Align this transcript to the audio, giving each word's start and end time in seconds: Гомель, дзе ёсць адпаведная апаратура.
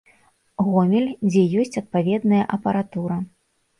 Гомель, 0.69 1.11
дзе 1.29 1.43
ёсць 1.65 1.79
адпаведная 1.85 2.43
апаратура. 2.59 3.23